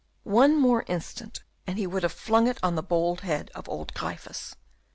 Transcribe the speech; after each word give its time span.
One 0.23 0.53
instant 0.87 1.41
more, 1.41 1.45
and 1.67 1.77
he 1.77 1.85
would 1.85 2.01
have 2.01 2.11
flung 2.11 2.47
it 2.47 2.57
on 2.63 2.73
the 2.73 2.81
bald 2.81 3.21
head 3.21 3.51
of 3.53 3.69
old 3.69 3.93
Gryphus. 3.93 4.55